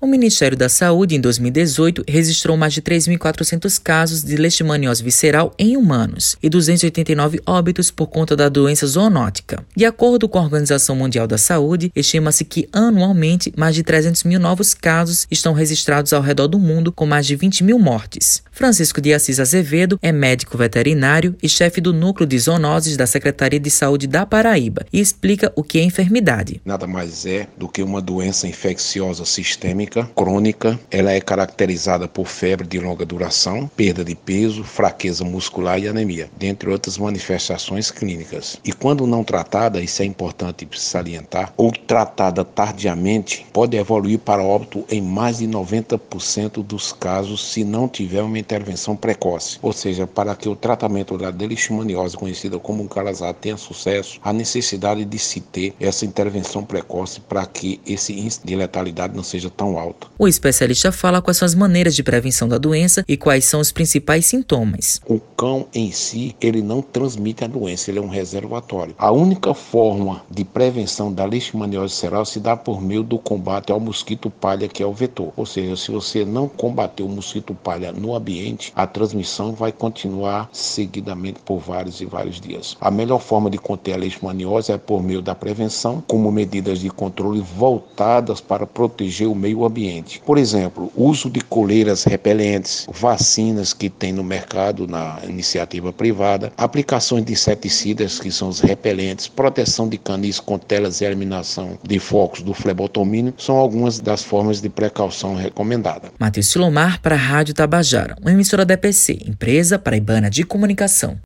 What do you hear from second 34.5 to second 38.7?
fraqueza muscular e anemia, dentre outras manifestações clínicas.